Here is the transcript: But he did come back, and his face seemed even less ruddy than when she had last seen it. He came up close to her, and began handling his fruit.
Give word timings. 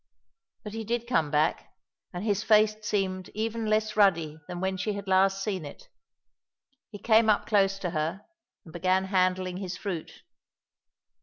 But 0.63 0.73
he 0.73 0.83
did 0.83 1.05
come 1.05 1.29
back, 1.29 1.75
and 2.11 2.23
his 2.23 2.41
face 2.43 2.75
seemed 2.81 3.29
even 3.35 3.67
less 3.67 3.95
ruddy 3.95 4.39
than 4.47 4.59
when 4.59 4.75
she 4.75 4.93
had 4.93 5.07
last 5.07 5.43
seen 5.43 5.63
it. 5.63 5.89
He 6.89 6.97
came 6.97 7.29
up 7.29 7.45
close 7.45 7.77
to 7.77 7.91
her, 7.91 8.25
and 8.65 8.73
began 8.73 9.05
handling 9.13 9.57
his 9.57 9.77
fruit. 9.77 10.23